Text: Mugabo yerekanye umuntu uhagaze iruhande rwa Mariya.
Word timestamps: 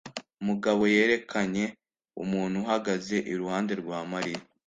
Mugabo 0.47 0.81
yerekanye 0.95 1.63
umuntu 2.23 2.55
uhagaze 2.63 3.17
iruhande 3.31 3.73
rwa 3.81 3.99
Mariya. 4.11 4.41